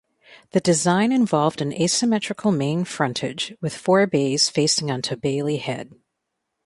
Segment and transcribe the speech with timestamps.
[0.53, 5.91] The design involved an asymmetrical main frontage with four bays facing onto Bailey Head.